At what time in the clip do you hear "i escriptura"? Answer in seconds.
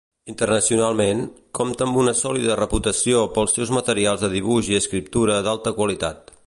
4.75-5.41